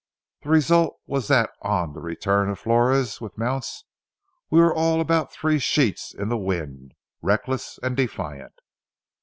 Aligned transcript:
The 0.41 0.49
result 0.49 0.99
was 1.05 1.27
that 1.27 1.51
on 1.61 1.93
the 1.93 1.99
return 2.01 2.49
of 2.49 2.57
Flores 2.57 3.21
with 3.21 3.37
mounts 3.37 3.85
we 4.49 4.59
were 4.59 4.73
all 4.73 4.99
about 4.99 5.31
three 5.31 5.59
sheets 5.59 6.11
in 6.11 6.27
the 6.27 6.37
wind, 6.37 6.93
reckless 7.21 7.77
and 7.83 7.95
defiant. 7.95 8.61